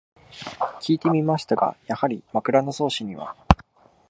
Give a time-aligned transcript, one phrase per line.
[0.79, 3.35] きいてみましたが、やはり「枕草子」には